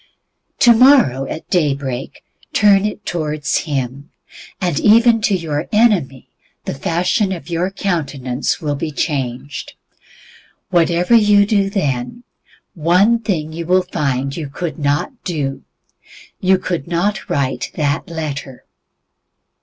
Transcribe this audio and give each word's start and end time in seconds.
Tomorrow 0.57 1.27
at 1.27 1.47
day 1.51 1.75
break, 1.75 2.23
turn 2.53 2.85
it 2.87 3.05
towards 3.05 3.55
Him, 3.59 4.09
and 4.59 4.79
even 4.79 5.21
to 5.21 5.35
your 5.35 5.67
enemy 5.71 6.27
the 6.65 6.73
fashion 6.73 7.31
of 7.31 7.51
your 7.51 7.69
countenance 7.69 8.59
will 8.59 8.73
be 8.73 8.89
changed. 8.89 9.73
Whatever 10.71 11.13
you 11.13 11.45
then 11.45 12.09
do, 12.09 12.23
one 12.73 13.19
thing 13.19 13.53
you 13.53 13.67
will 13.67 13.83
find 13.83 14.35
you 14.35 14.49
could 14.49 14.79
not 14.79 15.23
do 15.23 15.61
you 16.39 16.57
could 16.57 16.87
not 16.87 17.29
write 17.29 17.69
that 17.75 18.09
letter. 18.09 18.65